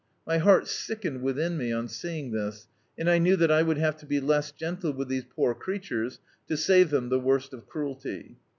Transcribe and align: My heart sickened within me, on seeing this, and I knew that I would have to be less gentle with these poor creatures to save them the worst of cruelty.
My 0.25 0.39
heart 0.39 0.67
sickened 0.67 1.21
within 1.21 1.59
me, 1.59 1.71
on 1.71 1.87
seeing 1.87 2.31
this, 2.31 2.67
and 2.97 3.07
I 3.07 3.19
knew 3.19 3.35
that 3.35 3.51
I 3.51 3.61
would 3.61 3.77
have 3.77 3.97
to 3.97 4.07
be 4.07 4.19
less 4.19 4.51
gentle 4.51 4.91
with 4.93 5.09
these 5.09 5.25
poor 5.35 5.53
creatures 5.53 6.17
to 6.47 6.57
save 6.57 6.89
them 6.89 7.09
the 7.09 7.19
worst 7.19 7.53
of 7.53 7.67
cruelty. 7.67 8.39